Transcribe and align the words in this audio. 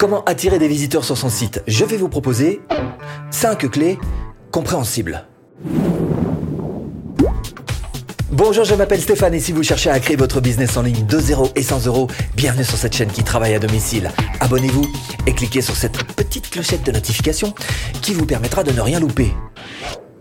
Comment 0.00 0.24
attirer 0.24 0.58
des 0.58 0.66
visiteurs 0.66 1.04
sur 1.04 1.18
son 1.18 1.28
site 1.28 1.62
Je 1.66 1.84
vais 1.84 1.98
vous 1.98 2.08
proposer 2.08 2.62
5 3.30 3.70
clés 3.70 3.98
compréhensibles. 4.50 5.26
Bonjour, 8.32 8.64
je 8.64 8.74
m'appelle 8.74 9.02
Stéphane 9.02 9.34
et 9.34 9.40
si 9.40 9.52
vous 9.52 9.62
cherchez 9.62 9.90
à 9.90 10.00
créer 10.00 10.16
votre 10.16 10.40
business 10.40 10.78
en 10.78 10.82
ligne 10.84 11.04
de 11.04 11.18
0 11.18 11.50
et 11.54 11.62
100 11.62 11.84
euros, 11.84 12.08
bienvenue 12.34 12.64
sur 12.64 12.78
cette 12.78 12.96
chaîne 12.96 13.10
qui 13.10 13.24
travaille 13.24 13.52
à 13.52 13.58
domicile. 13.58 14.10
Abonnez-vous 14.40 14.90
et 15.26 15.34
cliquez 15.34 15.60
sur 15.60 15.76
cette 15.76 16.02
petite 16.14 16.48
clochette 16.48 16.86
de 16.86 16.92
notification 16.92 17.54
qui 18.00 18.14
vous 18.14 18.24
permettra 18.24 18.64
de 18.64 18.72
ne 18.72 18.80
rien 18.80 19.00
louper. 19.00 19.34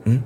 Hmm? 0.05 0.17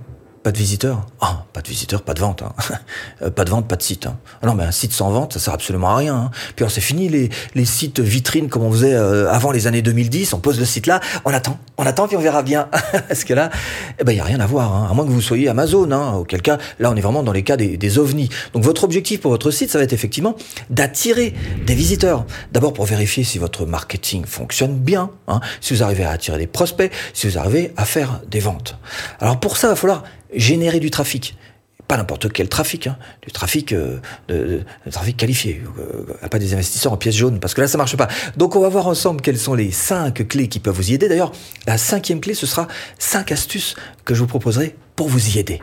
Pas 0.43 0.51
de 0.51 0.57
visiteurs 0.57 1.07
Ah, 1.21 1.45
pas 1.53 1.61
de 1.61 1.67
visiteurs, 1.69 2.01
pas 2.01 2.13
de 2.13 2.19
vente. 2.19 2.43
Hein. 2.43 2.53
Euh, 3.21 3.29
pas 3.29 3.45
de 3.45 3.49
vente, 3.49 3.67
pas 3.67 3.75
de 3.75 3.81
site. 3.83 4.07
Hein. 4.07 4.17
Ah 4.41 4.47
non, 4.47 4.55
mais 4.55 4.63
un 4.63 4.71
site 4.71 4.91
sans 4.91 5.11
vente, 5.11 5.33
ça 5.33 5.39
sert 5.39 5.53
absolument 5.53 5.89
à 5.89 5.97
rien. 5.97 6.15
Hein. 6.15 6.31
Puis 6.55 6.65
c'est 6.69 6.81
fini 6.81 7.09
les, 7.09 7.65
sites 7.65 7.99
vitrines 7.99 8.49
comme 8.49 8.63
on 8.63 8.71
faisait 8.71 8.93
euh, 8.93 9.31
avant 9.31 9.51
les 9.51 9.67
années 9.67 9.81
2010. 9.81 10.33
On 10.33 10.39
pose 10.39 10.59
le 10.59 10.65
site 10.65 10.87
là, 10.87 10.99
on 11.25 11.33
attend, 11.33 11.57
on 11.77 11.85
attend 11.85 12.07
puis 12.07 12.17
on 12.17 12.21
verra 12.21 12.41
bien. 12.43 12.69
Parce 13.07 13.23
que 13.23 13.33
là, 13.33 13.49
eh 13.99 14.03
ben 14.03 14.11
il 14.11 14.17
y 14.17 14.19
a 14.19 14.23
rien 14.23 14.39
à 14.39 14.45
voir. 14.45 14.89
À 14.89 14.93
moins 14.93 15.05
que 15.05 15.11
vous 15.11 15.21
soyez 15.21 15.47
Amazon. 15.47 15.91
Auquel 16.17 16.41
cas, 16.41 16.57
là 16.79 16.91
on 16.91 16.95
est 16.95 17.01
vraiment 17.01 17.23
dans 17.23 17.31
les 17.31 17.43
cas 17.43 17.55
des, 17.55 17.77
des 17.77 17.99
ovnis. 17.99 18.29
Donc 18.53 18.63
votre 18.63 18.83
objectif 18.83 19.21
pour 19.21 19.31
votre 19.31 19.51
site, 19.51 19.69
ça 19.69 19.77
va 19.77 19.83
être 19.83 19.93
effectivement 19.93 20.35
d'attirer 20.69 21.33
des 21.65 21.75
visiteurs. 21.75 22.25
D'abord 22.51 22.73
pour 22.73 22.85
vérifier 22.85 23.23
si 23.23 23.37
votre 23.37 23.65
marketing 23.65 24.25
fonctionne 24.25 24.75
bien, 24.75 25.11
si 25.61 25.73
vous 25.73 25.83
arrivez 25.83 26.03
à 26.03 26.11
attirer 26.11 26.37
des 26.37 26.47
prospects, 26.47 26.91
si 27.13 27.27
vous 27.27 27.37
arrivez 27.37 27.73
à 27.77 27.85
faire 27.85 28.21
des 28.27 28.39
ventes. 28.39 28.77
Alors 29.19 29.39
pour 29.39 29.57
ça, 29.57 29.67
il 29.67 29.71
va 29.71 29.75
falloir 29.75 30.03
générer 30.35 30.79
du 30.79 30.91
trafic. 30.91 31.37
Pas 31.87 31.97
n'importe 31.97 32.31
quel 32.31 32.47
trafic, 32.47 32.87
hein. 32.87 32.97
du 33.21 33.31
trafic, 33.31 33.73
euh, 33.73 33.99
de, 34.29 34.63
trafic 34.89 35.17
qualifié, 35.17 35.61
euh, 35.79 36.27
pas 36.29 36.39
des 36.39 36.53
investisseurs 36.53 36.93
en 36.93 36.97
pièces 36.97 37.15
jaunes, 37.15 37.39
parce 37.39 37.53
que 37.53 37.61
là 37.61 37.67
ça 37.67 37.77
marche 37.77 37.97
pas. 37.97 38.07
Donc 38.37 38.55
on 38.55 38.61
va 38.61 38.69
voir 38.69 38.87
ensemble 38.87 39.21
quelles 39.21 39.37
sont 39.37 39.53
les 39.53 39.71
cinq 39.71 40.25
clés 40.27 40.47
qui 40.47 40.59
peuvent 40.59 40.75
vous 40.75 40.91
y 40.91 40.93
aider. 40.93 41.09
D'ailleurs, 41.09 41.33
la 41.67 41.77
cinquième 41.77 42.21
clé, 42.21 42.35
ce 42.35 42.45
sera 42.45 42.67
cinq 42.99 43.33
astuces 43.33 43.75
que 44.05 44.13
je 44.13 44.21
vous 44.21 44.27
proposerai 44.27 44.75
pour 44.95 45.09
vous 45.09 45.35
y 45.35 45.39
aider. 45.39 45.61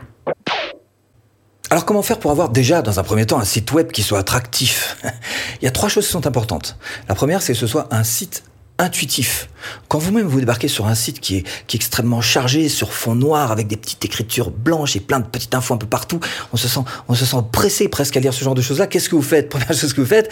Alors 1.71 1.85
comment 1.85 2.01
faire 2.01 2.19
pour 2.19 2.31
avoir 2.31 2.49
déjà, 2.49 2.81
dans 2.81 2.99
un 2.99 3.03
premier 3.03 3.25
temps, 3.25 3.39
un 3.39 3.45
site 3.45 3.71
web 3.71 3.91
qui 3.91 4.03
soit 4.03 4.19
attractif? 4.19 4.97
Il 5.61 5.65
y 5.65 5.67
a 5.67 5.71
trois 5.71 5.89
choses 5.89 6.05
qui 6.05 6.11
sont 6.11 6.27
importantes. 6.27 6.77
La 7.07 7.15
première, 7.15 7.41
c'est 7.41 7.53
que 7.53 7.59
ce 7.59 7.65
soit 7.65 7.87
un 7.91 8.03
site 8.03 8.43
intuitif. 8.77 9.49
Quand 9.87 9.99
vous-même 9.99 10.27
vous 10.27 10.39
débarquez 10.39 10.67
sur 10.67 10.87
un 10.87 10.95
site 10.95 11.19
qui 11.19 11.37
est, 11.37 11.43
qui 11.67 11.77
est 11.77 11.79
extrêmement 11.79 12.21
chargé, 12.21 12.69
sur 12.69 12.93
fond 12.93 13.15
noir, 13.15 13.51
avec 13.51 13.67
des 13.67 13.77
petites 13.77 14.03
écritures 14.03 14.51
blanches 14.51 14.95
et 14.95 14.99
plein 14.99 15.19
de 15.19 15.25
petites 15.25 15.53
infos 15.53 15.73
un 15.73 15.77
peu 15.77 15.87
partout, 15.87 16.19
on 16.53 16.57
se 16.57 16.67
sent, 16.67 16.81
on 17.07 17.15
se 17.15 17.25
sent 17.25 17.37
pressé 17.51 17.87
presque 17.87 18.17
à 18.17 18.19
lire 18.19 18.33
ce 18.33 18.43
genre 18.43 18.55
de 18.55 18.61
choses-là. 18.61 18.87
Qu'est-ce 18.87 19.09
que 19.09 19.15
vous 19.15 19.21
faites? 19.21 19.49
Première 19.49 19.73
chose 19.73 19.93
que 19.93 20.01
vous 20.01 20.07
faites, 20.07 20.29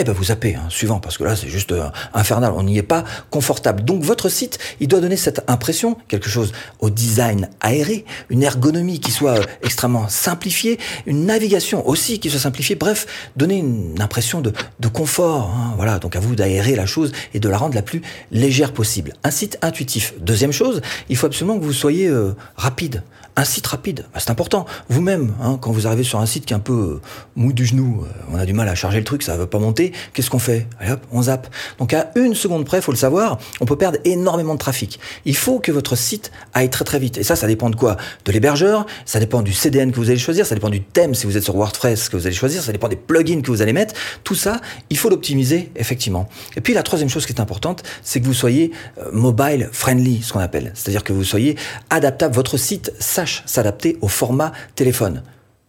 eh 0.00 0.04
ben 0.04 0.12
vous 0.12 0.24
zappez, 0.24 0.54
hein, 0.54 0.66
suivant, 0.68 0.98
parce 0.98 1.18
que 1.18 1.24
là 1.24 1.36
c'est 1.36 1.48
juste 1.48 1.72
euh, 1.72 1.88
infernal, 2.14 2.52
on 2.56 2.62
n'y 2.62 2.78
est 2.78 2.82
pas 2.82 3.04
confortable. 3.30 3.84
Donc 3.84 4.02
votre 4.02 4.28
site, 4.28 4.58
il 4.80 4.88
doit 4.88 5.00
donner 5.00 5.16
cette 5.16 5.42
impression, 5.48 5.96
quelque 6.08 6.28
chose 6.28 6.52
au 6.80 6.90
design 6.90 7.48
aéré, 7.60 8.04
une 8.30 8.42
ergonomie 8.42 9.00
qui 9.00 9.10
soit 9.10 9.38
euh, 9.38 9.44
extrêmement 9.62 10.08
simplifiée, 10.08 10.78
une 11.06 11.26
navigation 11.26 11.86
aussi 11.86 12.18
qui 12.18 12.30
soit 12.30 12.40
simplifiée, 12.40 12.76
bref, 12.76 13.06
donner 13.36 13.58
une 13.58 14.00
impression 14.00 14.40
de, 14.40 14.52
confort. 14.92 15.54
Hein, 15.54 15.74
voilà, 15.76 15.98
donc 15.98 16.16
à 16.16 16.20
vous 16.20 16.34
d'aérer 16.34 16.74
la 16.74 16.86
chose 16.86 17.12
et 17.34 17.40
de 17.40 17.48
la 17.48 17.58
rendre 17.58 17.74
la 17.74 17.82
plus 17.82 18.02
légère 18.32 18.72
possible. 18.72 19.12
Un 19.22 19.30
site 19.30 19.58
intuitif. 19.62 20.14
Deuxième 20.20 20.52
chose, 20.52 20.80
il 21.08 21.16
faut 21.16 21.26
absolument 21.26 21.58
que 21.58 21.64
vous 21.64 21.72
soyez 21.72 22.08
euh, 22.08 22.34
rapide. 22.56 23.02
Un 23.36 23.44
site 23.44 23.66
rapide, 23.66 24.06
bah, 24.12 24.20
c'est 24.20 24.30
important. 24.30 24.66
Vous-même, 24.88 25.34
hein, 25.40 25.58
quand 25.60 25.70
vous 25.70 25.86
arrivez 25.86 26.02
sur 26.02 26.18
un 26.18 26.26
site 26.26 26.44
qui 26.46 26.52
est 26.52 26.56
un 26.56 26.60
peu 26.60 27.00
mou 27.36 27.52
du 27.52 27.64
genou, 27.64 28.04
on 28.32 28.36
a 28.36 28.44
du 28.44 28.52
mal 28.52 28.68
à 28.68 28.74
charger 28.74 28.98
le 28.98 29.04
truc, 29.04 29.22
ça 29.22 29.34
ne 29.34 29.38
veut 29.38 29.46
pas 29.46 29.58
monter, 29.58 29.92
qu'est-ce 30.12 30.30
qu'on 30.30 30.38
fait? 30.38 30.66
Allez 30.78 30.92
hop, 30.92 31.00
on 31.12 31.22
zappe. 31.22 31.48
Donc 31.78 31.94
à 31.94 32.10
une 32.16 32.34
seconde 32.34 32.64
près, 32.64 32.80
faut 32.80 32.92
le 32.92 32.96
savoir, 32.96 33.38
on 33.60 33.64
peut 33.64 33.76
perdre 33.76 33.98
énormément 34.04 34.54
de 34.54 34.58
trafic. 34.58 34.98
Il 35.24 35.36
faut 35.36 35.60
que 35.60 35.72
votre 35.72 35.96
site 35.96 36.32
aille 36.54 36.70
très 36.70 36.84
très 36.84 36.98
vite. 36.98 37.18
Et 37.18 37.22
ça, 37.22 37.36
ça 37.36 37.46
dépend 37.46 37.70
de 37.70 37.76
quoi? 37.76 37.96
De 38.24 38.32
l'hébergeur, 38.32 38.86
ça 39.04 39.20
dépend 39.20 39.42
du 39.42 39.52
CDN 39.52 39.92
que 39.92 39.96
vous 39.96 40.10
allez 40.10 40.18
choisir, 40.18 40.44
ça 40.44 40.54
dépend 40.54 40.70
du 40.70 40.82
thème 40.82 41.14
si 41.14 41.26
vous 41.26 41.36
êtes 41.36 41.44
sur 41.44 41.56
WordPress 41.56 42.08
que 42.08 42.16
vous 42.16 42.26
allez 42.26 42.34
choisir, 42.34 42.62
ça 42.62 42.72
dépend 42.72 42.88
des 42.88 42.96
plugins 42.96 43.42
que 43.42 43.50
vous 43.50 43.62
allez 43.62 43.72
mettre. 43.72 43.94
Tout 44.24 44.34
ça, 44.34 44.60
il 44.90 44.98
faut 44.98 45.08
l'optimiser 45.08 45.70
effectivement. 45.76 46.28
Et 46.56 46.60
puis 46.60 46.74
la 46.74 46.82
troisième 46.82 47.08
chose 47.08 47.26
qui 47.26 47.32
est 47.32 47.40
importante, 47.40 47.82
c'est 48.02 48.20
que 48.20 48.26
vous 48.26 48.34
soyez 48.34 48.72
euh, 48.98 49.10
mobile 49.12 49.68
friendly, 49.72 50.22
ce 50.22 50.32
qu'on 50.32 50.40
appelle. 50.40 50.72
C'est-à-dire 50.74 51.04
que 51.04 51.12
vous 51.12 51.24
soyez 51.24 51.56
adaptable, 51.90 52.34
votre 52.34 52.56
site 52.56 52.92
s'adapter 53.26 53.98
au 54.00 54.08
format 54.08 54.52
téléphone. 54.74 55.22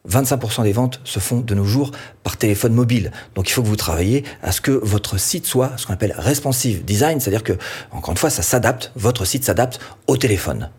25% 0.09 0.63
des 0.63 0.72
ventes 0.72 1.00
se 1.03 1.19
font 1.19 1.39
de 1.39 1.53
nos 1.53 1.63
jours 1.63 1.91
par 2.23 2.38
téléphone 2.38 2.73
mobile. 2.73 3.12
Donc 3.35 3.50
il 3.50 3.53
faut 3.53 3.62
que 3.62 3.67
vous 3.67 3.75
travailliez 3.75 4.23
à 4.41 4.51
ce 4.51 4.62
que 4.62 4.72
votre 4.72 5.17
site 5.17 5.45
soit 5.45 5.73
ce 5.78 5.85
qu'on 5.85 5.94
appelle 5.94 6.16
responsive 6.17 6.84
design, 6.84 7.19
c'est-à-dire 7.19 7.44
que, 7.44 7.53
encore 7.91 8.12
une 8.12 8.17
fois, 8.17 8.29
ça 8.29 8.41
s'adapte, 8.41 8.91
votre 8.95 9.25
site 9.25 9.44
s'adapte 9.44 9.79
au 10.07 10.17
téléphone. 10.17 10.69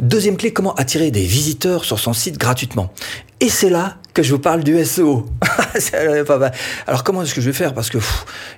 Deuxième 0.00 0.36
clé, 0.36 0.52
comment 0.52 0.74
attirer 0.76 1.10
des 1.10 1.24
visiteurs 1.24 1.84
sur 1.84 1.98
son 1.98 2.12
site 2.12 2.38
gratuitement. 2.38 2.92
Et 3.40 3.48
c'est 3.48 3.68
là 3.68 3.96
que 4.14 4.22
je 4.22 4.32
vous 4.32 4.38
parle 4.38 4.62
du 4.62 4.84
SEO. 4.84 5.26
Alors 6.86 7.02
comment 7.02 7.22
est-ce 7.22 7.34
que 7.34 7.40
je 7.40 7.50
vais 7.50 7.56
faire? 7.56 7.74
Parce 7.74 7.90
que 7.90 7.98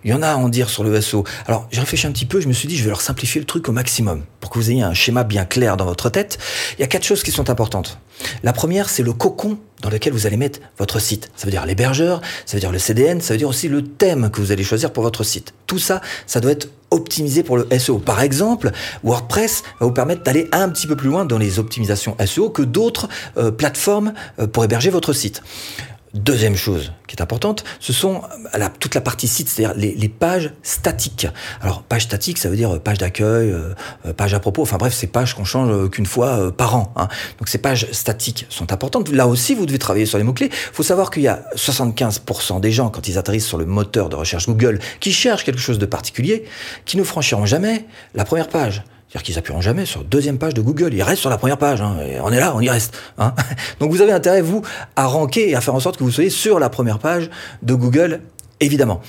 il 0.05 0.11
y 0.11 0.15
en 0.15 0.21
a 0.21 0.29
à 0.29 0.37
en 0.37 0.51
dire 0.51 0.69
sur 0.69 0.85
le 0.85 1.01
SEO. 1.01 1.25
Alors 1.47 1.67
j'ai 1.71 1.81
réfléchi 1.81 2.07
un 2.07 2.13
petit 2.13 2.27
peu, 2.27 2.41
je 2.41 2.49
me 2.49 2.53
suis 2.53 2.69
dit 2.69 2.77
je 2.77 2.83
vais 2.83 2.91
leur 2.91 3.01
simplifier 3.01 3.41
le 3.41 3.47
truc 3.47 3.71
au 3.71 3.73
maximum 3.73 4.23
pour 4.41 4.51
que 4.51 4.59
vous 4.59 4.71
ayez 4.71 4.83
un 4.83 4.95
schéma 4.95 5.25
bien 5.25 5.45
clair 5.45 5.77
dans 5.77 5.85
votre 5.85 6.11
tête. 6.11 6.39
Il 6.79 6.81
y 6.81 6.85
a 6.85 6.87
quatre 6.87 7.05
choses 7.05 7.23
qui 7.23 7.31
sont 7.31 7.51
importantes. 7.51 7.99
La 8.43 8.53
première, 8.53 8.89
c'est 8.89 9.03
le 9.03 9.13
cocon 9.13 9.59
dans 9.83 9.89
lequel 9.89 10.13
vous 10.13 10.27
allez 10.27 10.37
mettre 10.37 10.61
votre 10.79 10.99
site. 10.99 11.31
Ça 11.37 11.47
veut 11.47 11.51
dire 11.51 11.65
l'hébergeur, 11.65 12.21
ça 12.45 12.57
veut 12.57 12.61
dire 12.61 12.73
le 12.73 12.79
CDN, 12.79 13.21
ça 13.21 13.35
veut 13.35 13.39
dire 13.39 13.49
aussi 13.49 13.69
le 13.69 13.83
thème 13.83 14.31
que 14.31 14.41
vous 14.41 14.53
allez 14.53 14.65
choisir 14.65 14.93
pour 14.93 15.03
votre 15.03 15.25
site. 15.25 15.55
Tout 15.67 15.79
ça, 15.79 16.01
ça 16.27 16.41
doit 16.41 16.53
être 16.53 16.69
optimisé 16.91 17.43
pour 17.43 17.57
le 17.57 17.67
SEO. 17.79 17.99
Par 17.99 18.21
exemple, 18.21 18.73
WordPress 19.05 19.63
va 19.79 19.87
vous 19.87 19.93
permettre 19.93 20.23
d'aller 20.23 20.49
un 20.53 20.69
petit 20.69 20.87
peu 20.87 20.97
plus 20.97 21.09
loin 21.09 21.25
dans 21.25 21.39
les 21.39 21.59
optimisations 21.59 22.17
SEO 22.25 22.51
que 22.51 22.63
d'autres 22.63 23.09
euh, 23.37 23.51
plateformes 23.51 24.13
euh, 24.39 24.47
pour 24.47 24.65
héberger 24.65 24.91
votre 24.91 25.13
site. 25.13 25.43
Deuxième 26.13 26.57
chose 26.57 26.93
qui 27.07 27.15
est 27.15 27.23
importante, 27.23 27.63
ce 27.79 27.93
sont 27.93 28.23
la, 28.53 28.69
toute 28.69 28.97
la 28.97 29.01
partie 29.01 29.29
site, 29.29 29.49
c'est-à-dire 29.49 29.77
les, 29.77 30.09
pages 30.09 30.53
statiques. 30.65 31.29
Alors, 31.61 31.83
page 31.83 32.03
statique, 32.03 32.39
ça 32.39 32.49
veut 32.49 32.57
dire 32.57 32.81
page 32.81 32.99
d'accueil, 32.99 33.53
euh, 33.53 34.13
page 34.17 34.35
à 34.35 34.41
propos, 34.41 34.63
enfin 34.63 34.77
bref, 34.77 34.93
ces 34.93 35.07
pages 35.07 35.35
qu'on 35.35 35.45
change 35.45 35.89
qu'une 35.91 36.07
fois 36.07 36.51
par 36.51 36.75
an. 36.75 36.93
Hein. 36.97 37.07
Donc 37.39 37.49
ces 37.49 37.59
pages 37.59 37.87
statiques 37.93 38.47
sont 38.49 38.73
importantes. 38.73 39.09
Là 39.11 39.29
aussi, 39.29 39.55
vous 39.55 39.67
devez 39.67 39.79
travailler 39.79 40.07
sur 40.07 40.19
les 40.19 40.25
mots-clés. 40.25 40.51
Il 40.51 40.75
faut 40.75 40.83
savoir 40.83 41.11
qu'il 41.11 41.23
y 41.23 41.29
a 41.29 41.45
75% 41.55 42.61
des 42.61 42.73
gens, 42.73 42.91
quand 42.91 43.07
ils 43.07 43.17
atterrissent 43.17 43.47
sur 43.47 43.59
le 43.59 43.67
moteur 43.67 44.09
de 44.09 44.17
recherche 44.17 44.47
Google, 44.47 44.81
qui 44.99 45.13
cherchent 45.13 45.45
quelque 45.45 45.61
chose 45.61 45.79
de 45.79 45.87
particulier, 45.87 46.45
qui 46.87 46.97
ne 46.97 47.05
franchiront 47.05 47.47
jamais 47.47 47.87
la 48.15 48.25
première 48.25 48.49
page. 48.49 48.83
C'est-à-dire 49.11 49.25
qu'ils 49.25 49.39
appuieront 49.39 49.61
jamais 49.61 49.87
sur 49.87 50.05
deuxième 50.05 50.39
page 50.39 50.55
de 50.55 50.61
Google. 50.61 50.95
Ils 50.95 51.03
restent 51.03 51.23
sur 51.23 51.31
la 51.31 51.37
première 51.37 51.59
page. 51.59 51.81
Hein. 51.81 51.97
on 52.23 52.31
est 52.31 52.39
là, 52.39 52.53
on 52.55 52.61
y 52.61 52.71
reste. 52.71 52.97
Hein. 53.19 53.35
Donc 53.81 53.91
vous 53.91 54.03
avez 54.03 54.13
intérêt, 54.13 54.41
vous, 54.41 54.63
à 54.95 55.07
ranker 55.07 55.51
et 55.51 55.57
à 55.57 55.61
faire 55.61 55.75
en 55.75 55.81
sorte 55.81 55.97
que 55.97 56.05
vous 56.05 56.13
soyez 56.13 56.31
sur 56.31 56.61
la 56.61 56.69
première 56.69 57.01
page 57.01 57.29
de 57.63 57.75
Google, 57.75 58.21
évidemment. 58.61 59.01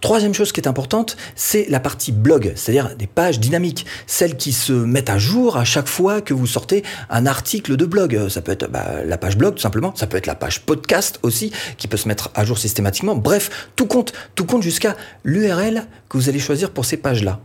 Troisième 0.00 0.32
chose 0.32 0.52
qui 0.52 0.60
est 0.60 0.68
importante, 0.68 1.16
c'est 1.34 1.66
la 1.68 1.80
partie 1.80 2.12
blog, 2.12 2.52
c'est-à-dire 2.54 2.94
des 2.94 3.08
pages 3.08 3.40
dynamiques, 3.40 3.84
celles 4.06 4.36
qui 4.36 4.52
se 4.52 4.72
mettent 4.72 5.10
à 5.10 5.18
jour 5.18 5.56
à 5.56 5.64
chaque 5.64 5.88
fois 5.88 6.20
que 6.20 6.34
vous 6.34 6.46
sortez 6.46 6.84
un 7.10 7.26
article 7.26 7.76
de 7.76 7.84
blog. 7.84 8.28
Ça 8.28 8.40
peut 8.40 8.52
être 8.52 8.70
bah, 8.70 9.02
la 9.04 9.18
page 9.18 9.36
blog 9.36 9.56
tout 9.56 9.60
simplement, 9.60 9.92
ça 9.96 10.06
peut 10.06 10.16
être 10.16 10.26
la 10.26 10.36
page 10.36 10.60
podcast 10.60 11.18
aussi 11.24 11.50
qui 11.78 11.88
peut 11.88 11.96
se 11.96 12.06
mettre 12.06 12.30
à 12.36 12.44
jour 12.44 12.58
systématiquement. 12.58 13.16
Bref, 13.16 13.68
tout 13.74 13.86
compte, 13.86 14.12
tout 14.36 14.44
compte 14.44 14.62
jusqu'à 14.62 14.96
l'URL 15.24 15.84
que 16.08 16.16
vous 16.16 16.28
allez 16.28 16.38
choisir 16.38 16.70
pour 16.70 16.84
ces 16.84 16.98
pages-là. 16.98 17.40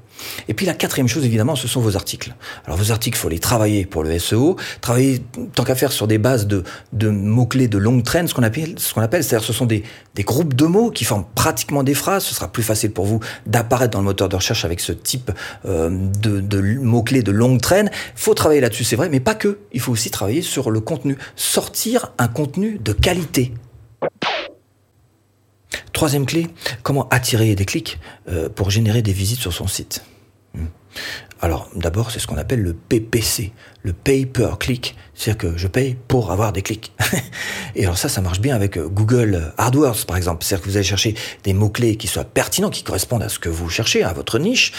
Et 0.47 0.53
puis 0.53 0.65
la 0.65 0.73
quatrième 0.73 1.07
chose, 1.07 1.25
évidemment, 1.25 1.55
ce 1.55 1.67
sont 1.67 1.81
vos 1.81 1.95
articles. 1.95 2.35
Alors 2.65 2.77
vos 2.77 2.91
articles, 2.91 3.17
il 3.17 3.21
faut 3.21 3.29
les 3.29 3.39
travailler 3.39 3.85
pour 3.85 4.03
le 4.03 4.17
SEO, 4.19 4.57
travailler 4.81 5.23
tant 5.55 5.63
qu'à 5.63 5.75
faire 5.75 5.91
sur 5.91 6.07
des 6.07 6.17
bases 6.17 6.47
de, 6.47 6.63
mots-clés 7.09 7.67
de 7.67 7.77
longue 7.77 8.03
traîne, 8.03 8.27
ce 8.27 8.33
qu'on 8.33 8.43
appelle, 8.43 9.23
c'est-à-dire 9.23 9.45
ce 9.45 9.53
sont 9.53 9.65
des, 9.65 9.83
groupes 10.19 10.53
de 10.53 10.65
mots 10.65 10.91
qui 10.91 11.05
forment 11.05 11.25
pratiquement 11.35 11.83
des 11.83 11.93
phrases. 11.93 12.23
Ce 12.23 12.35
sera 12.35 12.47
plus 12.47 12.63
facile 12.63 12.91
pour 12.91 13.05
vous 13.05 13.19
d'apparaître 13.45 13.91
dans 13.91 13.99
le 13.99 14.05
moteur 14.05 14.29
de 14.29 14.35
recherche 14.35 14.65
avec 14.65 14.79
ce 14.79 14.91
type 14.91 15.31
euh, 15.65 15.89
de, 15.89 16.39
de 16.39 16.61
mots-clés 16.61 17.23
de 17.23 17.31
longue 17.31 17.61
traîne. 17.61 17.89
Il 17.93 18.21
faut 18.21 18.33
travailler 18.33 18.61
là-dessus, 18.61 18.83
c'est 18.83 18.95
vrai, 18.95 19.09
mais 19.09 19.19
pas 19.19 19.35
que. 19.35 19.59
Il 19.71 19.79
faut 19.79 19.91
aussi 19.91 20.11
travailler 20.11 20.41
sur 20.41 20.71
le 20.71 20.79
contenu. 20.79 21.17
Sortir 21.35 22.11
un 22.17 22.27
contenu 22.27 22.79
de 22.79 22.93
qualité. 22.93 23.53
Troisième 26.03 26.25
clé, 26.25 26.49
comment 26.81 27.07
attirer 27.11 27.55
des 27.55 27.63
clics 27.63 27.97
euh, 28.27 28.49
pour 28.49 28.69
générer 28.69 29.01
des 29.01 29.13
visites 29.13 29.39
sur 29.39 29.53
son 29.53 29.67
site. 29.67 30.03
Hmm. 30.53 30.65
Alors 31.39 31.69
d'abord, 31.77 32.11
c'est 32.11 32.19
ce 32.19 32.27
qu'on 32.27 32.35
appelle 32.35 32.59
le 32.59 32.73
PPC, 32.73 33.53
le 33.83 33.93
pay 33.93 34.25
per 34.25 34.57
click, 34.59 34.97
c'est-à-dire 35.15 35.37
que 35.37 35.57
je 35.57 35.65
paye 35.65 35.95
pour 36.09 36.33
avoir 36.33 36.51
des 36.51 36.61
clics. 36.61 36.91
Et 37.75 37.85
alors 37.85 37.97
ça, 37.97 38.09
ça 38.09 38.19
marche 38.19 38.41
bien 38.41 38.53
avec 38.53 38.77
euh, 38.77 38.89
Google 38.89 39.53
AdWords 39.57 40.05
par 40.05 40.17
exemple, 40.17 40.43
c'est-à-dire 40.43 40.65
que 40.65 40.69
vous 40.71 40.75
allez 40.75 40.83
chercher 40.83 41.15
des 41.45 41.53
mots-clés 41.53 41.95
qui 41.95 42.07
soient 42.07 42.25
pertinents, 42.25 42.69
qui 42.69 42.83
correspondent 42.83 43.23
à 43.23 43.29
ce 43.29 43.39
que 43.39 43.47
vous 43.47 43.69
cherchez, 43.69 44.03
à 44.03 44.11
votre 44.11 44.39
niche, 44.39 44.73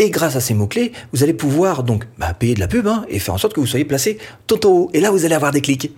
et 0.00 0.08
grâce 0.08 0.34
à 0.34 0.40
ces 0.40 0.54
mots-clés, 0.54 0.92
vous 1.12 1.22
allez 1.22 1.34
pouvoir 1.34 1.84
donc 1.84 2.06
bah, 2.16 2.32
payer 2.32 2.54
de 2.54 2.60
la 2.60 2.68
pub 2.68 2.86
hein, 2.86 3.04
et 3.08 3.18
faire 3.18 3.34
en 3.34 3.38
sorte 3.38 3.52
que 3.52 3.60
vous 3.60 3.66
soyez 3.66 3.84
placé 3.84 4.18
haut. 4.64 4.90
Et 4.94 5.00
là, 5.00 5.10
vous 5.10 5.26
allez 5.26 5.34
avoir 5.34 5.52
des 5.52 5.60
clics. 5.60 5.90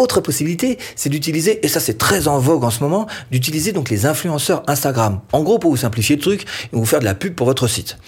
Autre 0.00 0.22
possibilité, 0.22 0.78
c'est 0.96 1.10
d'utiliser, 1.10 1.62
et 1.62 1.68
ça 1.68 1.78
c'est 1.78 1.98
très 1.98 2.26
en 2.26 2.38
vogue 2.38 2.64
en 2.64 2.70
ce 2.70 2.80
moment, 2.80 3.06
d'utiliser 3.30 3.72
donc 3.72 3.90
les 3.90 4.06
influenceurs 4.06 4.62
Instagram. 4.66 5.20
En 5.30 5.42
gros, 5.42 5.58
pour 5.58 5.70
vous 5.70 5.76
simplifier 5.76 6.16
le 6.16 6.22
truc, 6.22 6.46
vont 6.72 6.80
vous 6.80 6.86
faire 6.86 7.00
de 7.00 7.04
la 7.04 7.14
pub 7.14 7.34
pour 7.34 7.46
votre 7.46 7.66
site. 7.66 7.98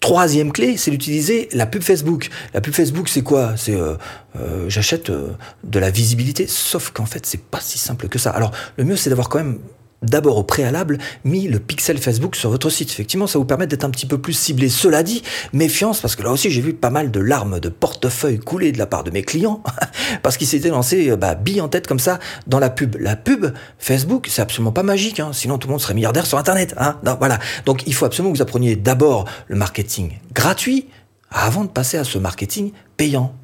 Troisième 0.00 0.52
clé, 0.52 0.78
c'est 0.78 0.90
d'utiliser 0.90 1.50
la 1.52 1.66
pub 1.66 1.82
Facebook. 1.82 2.30
La 2.54 2.62
pub 2.62 2.72
Facebook, 2.72 3.10
c'est 3.10 3.20
quoi? 3.20 3.52
C'est 3.58 3.76
euh, 3.76 3.96
euh, 4.40 4.70
j'achète 4.70 5.10
euh, 5.10 5.32
de 5.64 5.78
la 5.78 5.90
visibilité, 5.90 6.46
sauf 6.46 6.92
qu'en 6.92 7.04
fait, 7.04 7.26
c'est 7.26 7.42
pas 7.42 7.60
si 7.60 7.78
simple 7.78 8.08
que 8.08 8.18
ça. 8.18 8.30
Alors, 8.30 8.50
le 8.78 8.84
mieux, 8.84 8.96
c'est 8.96 9.10
d'avoir 9.10 9.28
quand 9.28 9.36
même 9.38 9.58
d'abord 10.02 10.38
au 10.38 10.42
préalable 10.42 10.98
mis 11.24 11.48
le 11.48 11.58
pixel 11.58 11.98
Facebook 11.98 12.36
sur 12.36 12.50
votre 12.50 12.70
site. 12.70 12.90
Effectivement, 12.90 13.26
ça 13.26 13.38
vous 13.38 13.44
permet 13.44 13.66
d'être 13.66 13.84
un 13.84 13.90
petit 13.90 14.06
peu 14.06 14.18
plus 14.18 14.32
ciblé. 14.32 14.68
Cela 14.68 15.02
dit, 15.02 15.22
méfiance, 15.52 16.00
parce 16.00 16.16
que 16.16 16.22
là 16.22 16.30
aussi 16.30 16.50
j'ai 16.50 16.60
vu 16.60 16.74
pas 16.74 16.90
mal 16.90 17.10
de 17.10 17.20
larmes 17.20 17.60
de 17.60 17.68
portefeuille 17.68 18.38
couler 18.38 18.72
de 18.72 18.78
la 18.78 18.86
part 18.86 19.04
de 19.04 19.10
mes 19.10 19.22
clients, 19.22 19.62
parce 20.22 20.36
qu'ils 20.36 20.46
s'étaient 20.46 20.68
lancés 20.68 21.10
euh, 21.10 21.16
bah, 21.16 21.34
bille 21.34 21.60
en 21.60 21.68
tête 21.68 21.86
comme 21.86 21.98
ça 21.98 22.18
dans 22.46 22.58
la 22.58 22.70
pub. 22.70 22.96
La 23.00 23.16
pub 23.16 23.52
Facebook, 23.78 24.26
c'est 24.30 24.42
absolument 24.42 24.72
pas 24.72 24.82
magique, 24.82 25.20
hein. 25.20 25.30
sinon 25.32 25.58
tout 25.58 25.68
le 25.68 25.72
monde 25.72 25.80
serait 25.80 25.94
milliardaire 25.94 26.26
sur 26.26 26.38
Internet. 26.38 26.74
Hein 26.78 26.98
non, 27.04 27.16
voilà. 27.18 27.38
Donc 27.66 27.82
il 27.86 27.94
faut 27.94 28.04
absolument 28.04 28.32
que 28.32 28.38
vous 28.38 28.42
appreniez 28.42 28.76
d'abord 28.76 29.26
le 29.48 29.56
marketing 29.56 30.18
gratuit 30.34 30.88
avant 31.30 31.64
de 31.64 31.70
passer 31.70 31.96
à 31.96 32.04
ce 32.04 32.18
marketing 32.18 32.72
payant. 32.96 33.34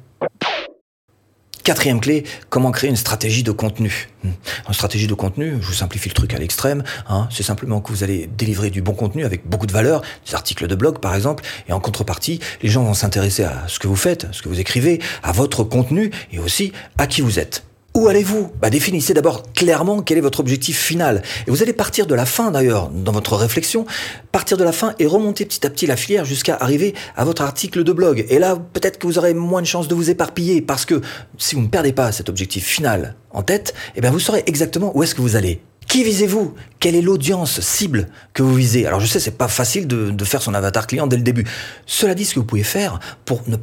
Quatrième 1.63 1.99
clé, 1.99 2.23
comment 2.49 2.71
créer 2.71 2.89
une 2.89 2.95
stratégie 2.95 3.43
de 3.43 3.51
contenu. 3.51 4.09
Une 4.23 4.73
stratégie 4.73 5.07
de 5.07 5.13
contenu, 5.13 5.57
je 5.61 5.67
vous 5.67 5.73
simplifie 5.73 6.09
le 6.09 6.13
truc 6.13 6.33
à 6.33 6.37
l'extrême, 6.37 6.83
hein, 7.07 7.27
c'est 7.31 7.43
simplement 7.43 7.81
que 7.81 7.91
vous 7.91 8.03
allez 8.03 8.27
délivrer 8.27 8.69
du 8.69 8.81
bon 8.81 8.93
contenu 8.93 9.25
avec 9.25 9.47
beaucoup 9.47 9.67
de 9.67 9.71
valeur, 9.71 10.01
des 10.25 10.35
articles 10.35 10.67
de 10.67 10.75
blog 10.75 10.99
par 10.99 11.15
exemple, 11.15 11.43
et 11.67 11.73
en 11.73 11.79
contrepartie, 11.79 12.39
les 12.61 12.69
gens 12.69 12.83
vont 12.83 12.93
s'intéresser 12.93 13.43
à 13.43 13.65
ce 13.67 13.79
que 13.79 13.87
vous 13.87 13.95
faites, 13.95 14.25
à 14.25 14.33
ce 14.33 14.41
que 14.41 14.49
vous 14.49 14.59
écrivez, 14.59 14.99
à 15.21 15.31
votre 15.31 15.63
contenu 15.63 16.11
et 16.31 16.39
aussi 16.39 16.73
à 16.97 17.07
qui 17.07 17.21
vous 17.21 17.39
êtes. 17.39 17.68
Où 17.99 18.07
allez-vous? 18.07 18.49
Bah, 18.61 18.69
Définissez 18.69 19.13
d'abord 19.13 19.51
clairement 19.51 20.01
quel 20.01 20.17
est 20.17 20.21
votre 20.21 20.39
objectif 20.39 20.79
final. 20.79 21.21
Et 21.45 21.51
vous 21.51 21.61
allez 21.61 21.73
partir 21.73 22.07
de 22.07 22.15
la 22.15 22.25
fin 22.25 22.49
d'ailleurs 22.49 22.89
dans 22.91 23.11
votre 23.11 23.35
réflexion, 23.35 23.85
partir 24.31 24.55
de 24.55 24.63
la 24.63 24.71
fin 24.71 24.95
et 24.99 25.05
remonter 25.05 25.43
petit 25.43 25.67
à 25.67 25.69
petit 25.69 25.85
la 25.85 25.97
filière 25.97 26.23
jusqu'à 26.23 26.55
arriver 26.55 26.95
à 27.17 27.25
votre 27.25 27.41
article 27.41 27.83
de 27.83 27.91
blog. 27.91 28.25
Et 28.29 28.39
là, 28.39 28.55
peut-être 28.55 28.99
que 28.99 29.05
vous 29.05 29.17
aurez 29.17 29.33
moins 29.33 29.61
de 29.61 29.67
chances 29.67 29.89
de 29.89 29.95
vous 29.95 30.09
éparpiller 30.09 30.61
parce 30.61 30.85
que 30.85 31.01
si 31.37 31.55
vous 31.55 31.61
ne 31.61 31.67
perdez 31.67 31.91
pas 31.91 32.13
cet 32.13 32.29
objectif 32.29 32.63
final 32.63 33.15
en 33.31 33.43
tête, 33.43 33.73
eh 33.97 33.99
bien 33.99 34.11
vous 34.11 34.19
saurez 34.21 34.43
exactement 34.45 34.95
où 34.95 35.03
est-ce 35.03 35.13
que 35.13 35.21
vous 35.21 35.35
allez. 35.35 35.61
Qui 35.85 36.05
visez-vous? 36.05 36.53
Quelle 36.79 36.95
est 36.95 37.01
l'audience 37.01 37.59
cible 37.59 38.07
que 38.31 38.43
vous 38.43 38.55
visez? 38.55 38.85
Alors 38.85 39.01
je 39.01 39.07
sais, 39.07 39.19
c'est 39.19 39.37
pas 39.37 39.49
facile 39.49 39.87
de, 39.87 40.23
faire 40.23 40.41
son 40.41 40.53
avatar 40.53 40.87
client 40.87 41.07
dès 41.07 41.17
le 41.17 41.23
début. 41.23 41.45
Cela 41.85 42.15
dit, 42.15 42.23
ce 42.23 42.35
que 42.35 42.39
vous 42.39 42.45
pouvez 42.45 42.63
faire 42.63 43.01
pour 43.25 43.41
ne 43.47 43.57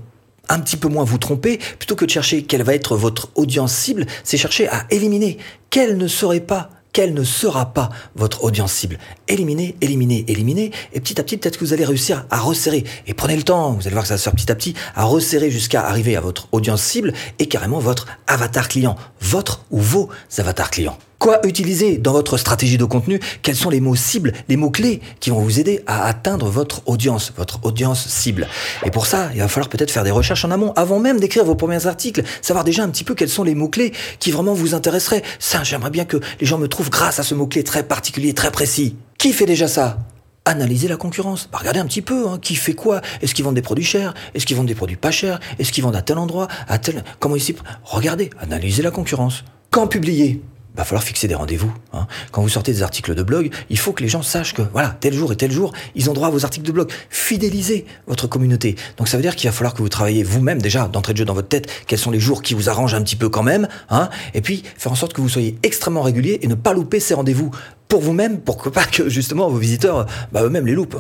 un 0.49 0.61
petit 0.61 0.77
peu 0.77 0.89
moins 0.89 1.05
vous 1.05 1.19
tromper, 1.19 1.59
plutôt 1.79 1.97
que 1.97 2.05
de 2.05 2.11
chercher 2.11 2.43
quelle 2.43 2.63
va 2.63 2.75
être 2.75 2.97
votre 2.97 3.31
audience 3.35 3.75
cible, 3.75 4.07
c'est 4.25 4.37
chercher 4.37 4.69
à 4.69 4.87
éliminer 4.91 5.39
quelle 5.71 5.97
ne 5.97 6.09
serait 6.09 6.41
pas 6.41 6.71
quelle 6.97 7.13
ne 7.13 7.25
sera 7.25 7.75
pas 7.75 7.91
votre 8.15 8.43
audience 8.43 8.73
cible? 8.73 8.99
Éliminez, 9.29 9.77
éliminez, 9.83 10.25
éliminez, 10.29 10.71
et 10.95 11.01
petit 11.01 11.21
à 11.21 11.25
petit, 11.25 11.37
peut-être 11.37 11.59
que 11.59 11.65
vous 11.67 11.75
allez 11.75 11.85
réussir 11.85 12.25
à 12.31 12.39
resserrer. 12.41 12.85
Et 13.07 13.13
prenez 13.13 13.37
le 13.37 13.43
temps, 13.43 13.73
vous 13.73 13.83
allez 13.83 13.93
voir 13.93 14.05
que 14.05 14.09
ça 14.09 14.17
sort 14.17 14.33
petit 14.33 14.51
à 14.51 14.55
petit, 14.55 14.73
à 14.95 15.05
resserrer 15.05 15.51
jusqu'à 15.51 15.87
arriver 15.87 16.17
à 16.17 16.23
votre 16.23 16.49
audience 16.53 16.83
cible 16.83 17.13
et 17.39 17.49
carrément 17.49 17.81
votre 17.81 18.07
avatar 18.27 18.67
client, 18.67 18.97
votre 19.21 19.67
ou 19.71 19.79
vos 19.79 20.09
avatars 20.39 20.71
clients. 20.71 20.97
Quoi 21.19 21.45
utiliser 21.47 21.97
dans 21.97 22.13
votre 22.13 22.37
stratégie 22.37 22.77
de 22.77 22.85
contenu? 22.85 23.21
Quels 23.43 23.57
sont 23.57 23.71
les 23.71 23.81
mots 23.81 23.97
cibles, 23.97 24.33
les 24.49 24.57
mots 24.57 24.71
clés 24.71 25.01
qui 25.19 25.31
vont 25.31 25.41
vous 25.41 25.59
aider 25.59 25.83
à 25.87 26.07
atteindre 26.07 26.49
votre 26.51 26.83
audience, 26.87 27.33
votre 27.37 27.59
audience 27.65 28.07
cible? 28.07 28.47
Et 28.85 28.91
pour 28.91 29.07
ça, 29.07 29.31
il 29.35 29.41
va 29.41 29.49
falloir 29.49 29.71
peut-être 29.71 29.91
faire 29.91 30.05
des 30.05 30.11
recherches 30.11 30.45
en 30.45 30.51
amont, 30.51 30.73
avant 30.77 30.99
même 30.99 31.19
d'écrire 31.19 31.45
vos 31.45 31.55
premiers 31.55 31.87
articles, 31.87 32.23
savoir 32.43 32.65
déjà 32.65 32.83
un 32.83 32.91
petit 32.91 33.05
peu 33.05 33.15
quels 33.15 33.31
sont 33.31 33.45
les 33.45 33.55
mots 33.55 33.69
clés 33.69 33.93
qui 34.19 34.31
vraiment 34.31 34.53
vous 34.53 34.75
intéresseraient. 34.75 35.23
Ça, 35.39 35.65
j'aimerais 35.65 35.91
bien 35.91 36.05
que 36.05 36.19
les 36.39 36.47
gens 36.47 36.59
me 36.59 36.69
trouvent 36.69 36.91
grâce 36.91 37.19
à 37.19 37.23
ce 37.23 37.35
mot 37.35 37.47
clé 37.47 37.65
très 37.65 37.83
particulier, 37.83 38.35
très 38.35 38.51
précis. 38.51 38.97
Qui 39.17 39.33
fait 39.33 39.47
déjà 39.47 39.69
ça? 39.69 39.99
Analyser 40.45 40.87
la 40.87 40.97
concurrence. 40.97 41.49
Bah, 41.51 41.59
regardez 41.59 41.81
un 41.81 41.87
petit 41.87 42.03
peu, 42.03 42.29
hein, 42.29 42.39
qui 42.41 42.55
fait 42.55 42.75
quoi? 42.75 43.01
Est-ce 43.23 43.35
qu'ils 43.35 43.45
vendent 43.45 43.55
des 43.55 43.63
produits 43.63 43.85
chers? 43.85 44.13
Est-ce 44.35 44.45
qu'ils 44.45 44.57
vendent 44.57 44.67
des 44.67 44.75
produits 44.75 44.97
pas 44.97 45.11
chers? 45.11 45.41
Est-ce 45.59 45.73
qu'ils 45.73 45.83
vendent 45.83 45.97
à 45.97 46.03
tel 46.03 46.19
endroit 46.19 46.47
À 46.69 46.79
tel 46.79 47.03
Comment 47.19 47.37
ici 47.37 47.57
Regardez, 47.85 48.31
analysez 48.39 48.83
la 48.83 48.91
concurrence. 48.91 49.45
Quand 49.71 49.87
publier? 49.87 50.43
Va 50.77 50.85
falloir 50.85 51.03
fixer 51.03 51.29
des 51.29 51.35
rendez-vous. 51.35 51.73
Hein. 51.93 52.07
Quand 52.31 52.43
vous 52.43 52.49
sortez 52.49 52.73
des 52.73 52.83
articles 52.83 53.15
de 53.15 53.23
blog, 53.23 53.51
il 53.71 53.79
faut 53.79 53.93
que 53.93 54.03
les 54.03 54.09
gens 54.09 54.23
sachent 54.23 54.55
que 54.55 54.63
voilà, 54.73 54.97
tel 55.01 55.15
jour 55.15 55.33
et 55.33 55.37
tel 55.37 55.51
jour, 55.51 55.73
ils 55.95 56.11
ont 56.11 56.13
droit 56.13 56.29
à 56.29 56.31
vos 56.31 56.45
articles 56.45 56.67
de 56.67 56.73
blog. 56.73 56.91
Fidélisez 57.11 57.87
votre 58.07 58.27
communauté. 58.27 58.77
Donc 58.97 59.09
ça 59.09 59.17
veut 59.17 59.23
dire 59.23 59.37
qu'il 59.37 59.49
va 59.49 59.55
falloir 59.55 59.75
que 59.75 59.83
vous 59.83 59.89
travaillez 59.89 60.23
vous-même 60.23 60.61
déjà 60.61 60.89
d'entrée 60.89 61.13
de 61.13 61.19
jeu 61.19 61.25
dans 61.25 61.35
votre 61.35 61.49
tête 61.49 61.71
quels 61.87 61.99
sont 61.99 62.11
les 62.11 62.21
jours 62.21 62.43
qui 62.43 62.55
vous 62.55 62.69
arrangent 62.69 62.95
un 62.95 63.03
petit 63.03 63.17
peu 63.17 63.29
quand 63.29 63.43
même, 63.43 63.69
hein, 63.91 64.09
et 64.35 64.41
puis 64.41 64.63
faire 64.77 64.93
en 64.93 64.97
sorte 64.97 65.13
que 65.13 65.21
vous 65.21 65.29
soyez 65.29 65.59
extrêmement 65.63 66.03
régulier 66.03 66.39
et 66.43 66.47
ne 66.47 66.55
pas 66.55 66.73
louper 66.73 67.01
ces 67.01 67.15
rendez-vous 67.15 67.51
pour 67.89 68.01
vous-même, 68.01 68.41
pour 68.41 68.59
que 68.59 68.69
pas 68.77 68.85
que 68.85 69.09
justement 69.09 69.49
vos 69.49 69.59
visiteurs 69.59 70.07
bah, 70.33 70.43
eux-mêmes 70.43 70.67
les 70.67 70.75
loupent. 70.75 70.99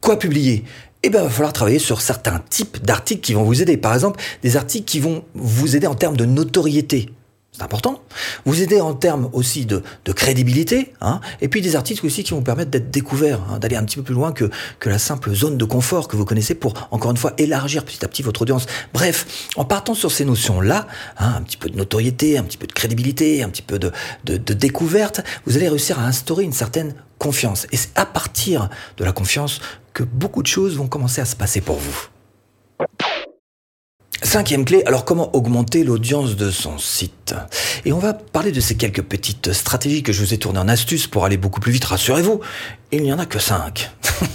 Quoi 0.00 0.18
publier? 0.18 0.64
Eh 1.02 1.10
bien, 1.10 1.20
il 1.20 1.24
va 1.24 1.30
falloir 1.30 1.52
travailler 1.52 1.78
sur 1.78 2.00
certains 2.00 2.42
types 2.48 2.82
d'articles 2.82 3.20
qui 3.20 3.34
vont 3.34 3.42
vous 3.42 3.60
aider. 3.60 3.76
Par 3.76 3.92
exemple, 3.92 4.20
des 4.42 4.56
articles 4.56 4.86
qui 4.86 5.00
vont 5.00 5.24
vous 5.34 5.76
aider 5.76 5.86
en 5.86 5.94
termes 5.94 6.16
de 6.16 6.24
notoriété. 6.24 7.10
C'est 7.56 7.62
important. 7.62 8.02
Vous 8.44 8.62
aidez 8.62 8.80
en 8.80 8.94
termes 8.94 9.30
aussi 9.32 9.64
de, 9.64 9.82
crédibilité, 10.12 10.92
hein, 11.00 11.20
et 11.40 11.46
puis 11.46 11.60
des 11.60 11.76
articles 11.76 12.04
aussi 12.04 12.24
qui 12.24 12.32
vont 12.32 12.42
permettre 12.42 12.72
d'être 12.72 12.90
découverts, 12.90 13.40
hein, 13.48 13.60
d'aller 13.60 13.76
un 13.76 13.84
petit 13.84 13.94
peu 13.94 14.02
plus 14.02 14.14
loin 14.14 14.32
que, 14.32 14.50
la 14.84 14.98
simple 14.98 15.32
zone 15.32 15.56
de 15.56 15.64
confort 15.64 16.08
que 16.08 16.16
vous 16.16 16.24
connaissez 16.24 16.56
pour, 16.56 16.74
encore 16.90 17.12
une 17.12 17.16
fois, 17.16 17.32
élargir 17.38 17.84
petit 17.84 18.04
à 18.04 18.08
petit 18.08 18.22
votre 18.22 18.42
audience. 18.42 18.66
Bref, 18.92 19.48
en 19.56 19.64
partant 19.64 19.94
sur 19.94 20.10
ces 20.10 20.24
notions-là, 20.24 20.88
hein, 21.18 21.34
un 21.36 21.42
petit 21.42 21.56
peu 21.56 21.68
de 21.68 21.76
notoriété, 21.76 22.38
un 22.38 22.42
petit 22.42 22.58
peu 22.58 22.66
de 22.66 22.72
crédibilité, 22.72 23.44
un 23.44 23.48
petit 23.48 23.62
peu 23.62 23.78
de, 23.78 23.92
de 24.24 24.54
découverte, 24.54 25.20
vous 25.46 25.56
allez 25.56 25.68
réussir 25.68 26.00
à 26.00 26.06
instaurer 26.06 26.42
une 26.42 26.52
certaine 26.52 26.94
confiance. 27.18 27.68
Et 27.70 27.76
c'est 27.76 27.96
à 27.96 28.04
partir 28.04 28.68
de 28.96 29.04
la 29.04 29.12
confiance 29.12 29.60
que 29.92 30.02
beaucoup 30.02 30.42
de 30.42 30.48
choses 30.48 30.76
vont 30.76 30.88
commencer 30.88 31.20
à 31.20 31.24
se 31.24 31.36
passer 31.36 31.60
pour 31.60 31.76
vous. 31.76 32.13
Cinquième 34.24 34.64
clé, 34.64 34.82
alors 34.86 35.04
comment 35.04 35.36
augmenter 35.36 35.84
l'audience 35.84 36.34
de 36.34 36.50
son 36.50 36.78
site? 36.78 37.34
Et 37.84 37.92
on 37.92 37.98
va 37.98 38.14
parler 38.14 38.52
de 38.52 38.60
ces 38.60 38.74
quelques 38.74 39.02
petites 39.02 39.52
stratégies 39.52 40.02
que 40.02 40.14
je 40.14 40.24
vous 40.24 40.32
ai 40.32 40.38
tournées 40.38 40.58
en 40.58 40.66
astuces 40.66 41.06
pour 41.06 41.26
aller 41.26 41.36
beaucoup 41.36 41.60
plus 41.60 41.72
vite, 41.72 41.84
rassurez-vous, 41.84 42.40
il 42.90 43.02
n'y 43.02 43.12
en 43.12 43.18
a 43.18 43.26
que 43.26 43.38
cinq. 43.38 43.90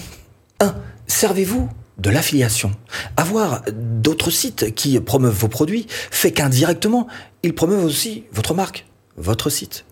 1. 0.62 0.76
Servez-vous 1.08 1.70
de 1.98 2.10
l'affiliation. 2.12 2.72
Avoir 3.18 3.64
d'autres 3.74 4.30
sites 4.30 4.76
qui 4.76 5.00
promeuvent 5.00 5.34
vos 5.34 5.48
produits 5.48 5.88
fait 5.90 6.32
qu'indirectement, 6.32 7.08
ils 7.42 7.56
promeuvent 7.56 7.84
aussi 7.84 8.26
votre 8.32 8.54
marque, 8.54 8.86
votre 9.18 9.50
site. 9.50 9.86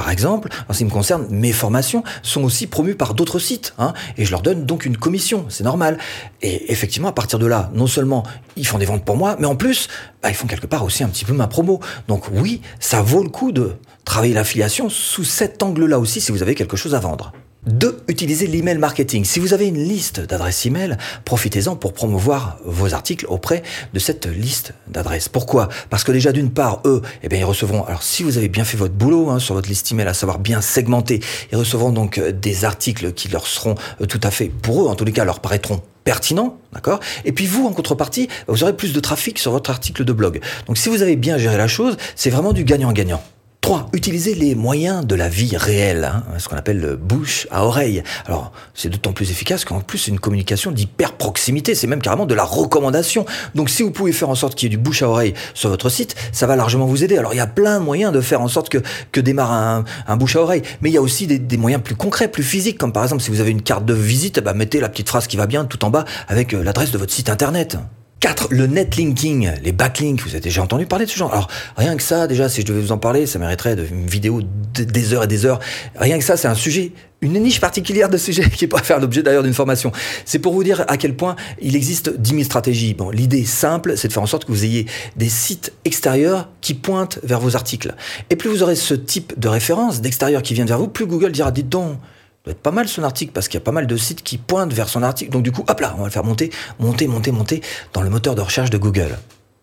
Par 0.00 0.08
exemple, 0.08 0.48
en 0.66 0.72
ce 0.72 0.78
qui 0.78 0.86
me 0.86 0.90
concerne, 0.90 1.26
mes 1.28 1.52
formations 1.52 2.02
sont 2.22 2.42
aussi 2.42 2.66
promues 2.66 2.94
par 2.94 3.12
d'autres 3.12 3.38
sites, 3.38 3.74
hein, 3.76 3.92
et 4.16 4.24
je 4.24 4.30
leur 4.30 4.40
donne 4.40 4.64
donc 4.64 4.86
une 4.86 4.96
commission, 4.96 5.44
c'est 5.50 5.62
normal. 5.62 5.98
Et 6.40 6.72
effectivement, 6.72 7.08
à 7.08 7.12
partir 7.12 7.38
de 7.38 7.44
là, 7.44 7.70
non 7.74 7.86
seulement 7.86 8.22
ils 8.56 8.66
font 8.66 8.78
des 8.78 8.86
ventes 8.86 9.04
pour 9.04 9.18
moi, 9.18 9.36
mais 9.38 9.46
en 9.46 9.56
plus, 9.56 9.88
bah, 10.22 10.30
ils 10.30 10.34
font 10.34 10.46
quelque 10.46 10.66
part 10.66 10.84
aussi 10.84 11.04
un 11.04 11.08
petit 11.10 11.26
peu 11.26 11.34
ma 11.34 11.48
promo. 11.48 11.80
Donc 12.08 12.28
oui, 12.32 12.62
ça 12.78 13.02
vaut 13.02 13.22
le 13.22 13.28
coup 13.28 13.52
de 13.52 13.76
travailler 14.06 14.32
l'affiliation 14.32 14.88
sous 14.88 15.24
cet 15.24 15.62
angle-là 15.62 15.98
aussi 15.98 16.22
si 16.22 16.32
vous 16.32 16.40
avez 16.40 16.54
quelque 16.54 16.78
chose 16.78 16.94
à 16.94 16.98
vendre. 16.98 17.34
2. 17.66 18.04
Utilisez 18.08 18.46
l'email 18.46 18.78
marketing. 18.78 19.24
Si 19.24 19.38
vous 19.38 19.52
avez 19.52 19.66
une 19.66 19.82
liste 19.82 20.20
d'adresses 20.20 20.64
email, 20.64 20.96
profitez-en 21.24 21.76
pour 21.76 21.92
promouvoir 21.92 22.58
vos 22.64 22.94
articles 22.94 23.26
auprès 23.28 23.62
de 23.92 23.98
cette 23.98 24.26
liste 24.26 24.72
d'adresses. 24.88 25.28
Pourquoi? 25.28 25.68
Parce 25.90 26.02
que 26.02 26.12
déjà 26.12 26.32
d'une 26.32 26.50
part, 26.50 26.80
eux, 26.86 27.02
eh 27.22 27.28
bien, 27.28 27.38
ils 27.38 27.44
recevront. 27.44 27.84
Alors, 27.84 28.02
si 28.02 28.22
vous 28.22 28.38
avez 28.38 28.48
bien 28.48 28.64
fait 28.64 28.76
votre 28.76 28.94
boulot 28.94 29.30
hein, 29.30 29.38
sur 29.38 29.54
votre 29.54 29.68
liste 29.68 29.92
email, 29.92 30.06
à 30.08 30.14
savoir 30.14 30.38
bien 30.38 30.60
segmenter, 30.62 31.20
ils 31.52 31.58
recevront 31.58 31.90
donc 31.90 32.18
euh, 32.18 32.32
des 32.32 32.64
articles 32.64 33.12
qui 33.12 33.28
leur 33.28 33.46
seront 33.46 33.74
euh, 34.00 34.06
tout 34.06 34.20
à 34.22 34.30
fait, 34.30 34.48
pour 34.48 34.82
eux, 34.82 34.88
en 34.88 34.94
tous 34.94 35.04
les 35.04 35.12
cas, 35.12 35.24
leur 35.24 35.40
paraîtront 35.40 35.82
pertinents, 36.04 36.58
d'accord? 36.72 37.00
Et 37.26 37.32
puis 37.32 37.46
vous, 37.46 37.66
en 37.66 37.72
contrepartie, 37.72 38.28
vous 38.48 38.62
aurez 38.62 38.74
plus 38.74 38.94
de 38.94 39.00
trafic 39.00 39.38
sur 39.38 39.52
votre 39.52 39.70
article 39.70 40.04
de 40.04 40.12
blog. 40.14 40.40
Donc, 40.66 40.78
si 40.78 40.88
vous 40.88 41.02
avez 41.02 41.16
bien 41.16 41.36
géré 41.36 41.58
la 41.58 41.68
chose, 41.68 41.98
c'est 42.16 42.30
vraiment 42.30 42.54
du 42.54 42.64
gagnant-gagnant. 42.64 43.22
3. 43.60 43.90
Utiliser 43.92 44.34
les 44.34 44.54
moyens 44.54 45.06
de 45.06 45.14
la 45.14 45.28
vie 45.28 45.56
réelle, 45.56 46.04
hein, 46.04 46.24
ce 46.38 46.48
qu'on 46.48 46.56
appelle 46.56 46.80
le 46.80 46.96
bouche 46.96 47.46
à 47.50 47.66
oreille. 47.66 48.02
Alors, 48.26 48.52
c'est 48.74 48.88
d'autant 48.88 49.12
plus 49.12 49.30
efficace 49.30 49.64
qu'en 49.64 49.80
plus, 49.80 49.98
c'est 49.98 50.10
une 50.10 50.18
communication 50.20 50.70
d'hyper 50.70 51.12
proximité, 51.12 51.74
c'est 51.74 51.86
même 51.86 52.00
carrément 52.00 52.24
de 52.24 52.34
la 52.34 52.44
recommandation. 52.44 53.26
Donc, 53.54 53.68
si 53.68 53.82
vous 53.82 53.90
pouvez 53.90 54.12
faire 54.12 54.30
en 54.30 54.34
sorte 54.34 54.54
qu'il 54.54 54.66
y 54.66 54.74
ait 54.74 54.76
du 54.76 54.82
bouche 54.82 55.02
à 55.02 55.08
oreille 55.08 55.34
sur 55.52 55.68
votre 55.68 55.90
site, 55.90 56.14
ça 56.32 56.46
va 56.46 56.56
largement 56.56 56.86
vous 56.86 57.04
aider. 57.04 57.18
Alors, 57.18 57.34
il 57.34 57.36
y 57.36 57.40
a 57.40 57.46
plein 57.46 57.80
de 57.80 57.84
moyens 57.84 58.12
de 58.12 58.20
faire 58.20 58.40
en 58.40 58.48
sorte 58.48 58.70
que, 58.70 58.78
que 59.12 59.20
démarre 59.20 59.84
un, 60.06 60.16
bouche 60.16 60.36
à 60.36 60.40
oreille, 60.40 60.62
mais 60.80 60.90
il 60.90 60.94
y 60.94 60.98
a 60.98 61.02
aussi 61.02 61.26
des, 61.26 61.38
des, 61.38 61.56
moyens 61.56 61.82
plus 61.82 61.96
concrets, 61.96 62.28
plus 62.28 62.42
physiques, 62.42 62.78
comme 62.78 62.92
par 62.92 63.02
exemple, 63.02 63.22
si 63.22 63.30
vous 63.30 63.40
avez 63.40 63.50
une 63.50 63.62
carte 63.62 63.84
de 63.84 63.94
visite, 63.94 64.40
bah, 64.40 64.54
mettez 64.54 64.80
la 64.80 64.88
petite 64.88 65.08
phrase 65.08 65.26
qui 65.26 65.36
va 65.36 65.46
bien 65.46 65.66
tout 65.66 65.84
en 65.84 65.90
bas 65.90 66.04
avec 66.28 66.54
euh, 66.54 66.62
l'adresse 66.62 66.92
de 66.92 66.98
votre 66.98 67.12
site 67.12 67.28
internet. 67.28 67.76
4. 68.20 68.48
Le 68.50 68.66
netlinking, 68.66 69.50
les 69.62 69.72
backlinks, 69.72 70.20
vous 70.22 70.30
avez 70.30 70.40
déjà 70.40 70.62
entendu 70.62 70.86
parler 70.86 71.06
de 71.06 71.10
ce 71.10 71.16
genre? 71.16 71.32
Alors, 71.32 71.48
rien 71.76 71.96
que 71.96 72.02
ça, 72.02 72.26
déjà, 72.26 72.48
si 72.48 72.60
je 72.60 72.66
devais 72.66 72.80
vous 72.80 72.92
en 72.92 72.98
parler, 72.98 73.26
ça 73.26 73.38
mériterait 73.38 73.74
une 73.74 74.06
vidéo 74.06 74.42
des 74.74 75.14
heures 75.14 75.24
et 75.24 75.26
des 75.26 75.46
heures. 75.46 75.58
Rien 75.96 76.18
que 76.18 76.24
ça, 76.24 76.36
c'est 76.36 76.48
un 76.48 76.54
sujet 76.54 76.92
une 77.22 77.38
niche 77.38 77.60
particulière 77.60 78.08
de 78.08 78.16
sujet 78.16 78.48
qui 78.56 78.66
pourrait 78.66 78.82
faire 78.82 79.00
l'objet 79.00 79.22
d'ailleurs 79.22 79.42
d'une 79.42 79.54
formation. 79.54 79.92
C'est 80.24 80.38
pour 80.38 80.52
vous 80.52 80.64
dire 80.64 80.84
à 80.88 80.96
quel 80.96 81.16
point 81.16 81.36
il 81.60 81.76
existe 81.76 82.18
10 82.18 82.30
000 82.30 82.42
stratégies. 82.44 82.94
Bon, 82.94 83.10
l'idée 83.10 83.44
simple, 83.44 83.96
c'est 83.96 84.08
de 84.08 84.12
faire 84.12 84.22
en 84.22 84.26
sorte 84.26 84.44
que 84.44 84.52
vous 84.52 84.64
ayez 84.64 84.86
des 85.16 85.28
sites 85.28 85.72
extérieurs 85.84 86.48
qui 86.60 86.74
pointent 86.74 87.18
vers 87.22 87.40
vos 87.40 87.56
articles. 87.56 87.94
Et 88.30 88.36
plus 88.36 88.48
vous 88.48 88.62
aurez 88.62 88.76
ce 88.76 88.94
type 88.94 89.38
de 89.38 89.48
référence 89.48 90.00
d'extérieur 90.00 90.42
qui 90.42 90.54
vient 90.54 90.64
vers 90.64 90.78
vous, 90.78 90.88
plus 90.88 91.06
Google 91.06 91.32
dira, 91.32 91.50
dites 91.50 91.68
donc, 91.68 91.98
doit 92.44 92.52
être 92.52 92.62
pas 92.62 92.70
mal 92.70 92.88
son 92.88 93.02
article 93.02 93.32
parce 93.32 93.48
qu'il 93.48 93.58
y 93.58 93.62
a 93.62 93.64
pas 93.64 93.72
mal 93.72 93.86
de 93.86 93.96
sites 93.96 94.22
qui 94.22 94.38
pointent 94.38 94.72
vers 94.72 94.88
son 94.88 95.02
article. 95.02 95.30
Donc 95.30 95.42
du 95.42 95.52
coup, 95.52 95.64
hop 95.68 95.80
là, 95.80 95.94
on 95.96 96.00
va 96.00 96.06
le 96.06 96.10
faire 96.10 96.24
monter, 96.24 96.50
monter, 96.78 97.06
monter, 97.06 97.32
monter 97.32 97.62
dans 97.92 98.02
le 98.02 98.10
moteur 98.10 98.34
de 98.34 98.40
recherche 98.40 98.70
de 98.70 98.78
Google. 98.78 99.18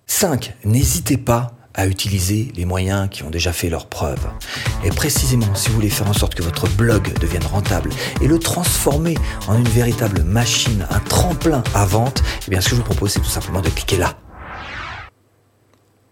5. 0.08 0.56
N'hésitez 0.64 1.18
pas 1.18 1.54
à 1.78 1.86
utiliser 1.86 2.52
les 2.56 2.66
moyens 2.66 3.08
qui 3.10 3.24
ont 3.24 3.30
déjà 3.30 3.54
fait 3.54 3.70
leurs 3.70 3.86
preuves. 3.86 4.28
Et 4.84 4.90
précisément, 4.90 5.54
si 5.54 5.70
vous 5.70 5.76
voulez 5.76 5.90
faire 5.90 6.10
en 6.10 6.14
sorte 6.14 6.34
que 6.34 6.42
votre 6.42 6.68
blog 6.70 7.14
devienne 7.20 7.46
rentable 7.46 7.92
et 8.20 8.28
le 8.28 8.40
transformer 8.40 9.16
en 9.48 9.56
une 9.56 9.68
véritable 9.70 10.24
machine, 10.24 10.88
un 10.90 11.00
tremplin 11.00 11.64
à 11.76 11.86
vente, 11.86 12.24
eh 12.48 12.52
bien, 12.52 12.62
ce 12.62 12.70
que 12.70 12.76
je 12.76 12.82
vous 12.82 12.86
propose, 12.86 13.12
c'est 13.12 13.20
tout 13.20 13.30
simplement 13.30 13.62
de 13.62 13.70
cliquer 13.70 13.98
là. 13.98 14.16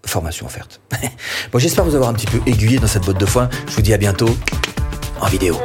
Formation 0.06 0.46
offerte. 0.46 0.82
bon, 1.52 1.58
j'espère 1.58 1.84
vous 1.84 1.96
avoir 1.96 2.12
un 2.12 2.14
petit 2.14 2.28
peu 2.28 2.40
aiguillé 2.46 2.78
dans 2.78 2.88
cette 2.88 3.06
botte 3.06 3.20
de 3.20 3.26
foin. 3.26 3.50
Je 3.68 3.74
vous 3.74 3.82
dis 3.82 3.94
à 3.94 3.98
bientôt 3.98 4.38
en 5.20 5.28
vidéo. 5.28 5.58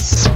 Podcast. 0.00 0.29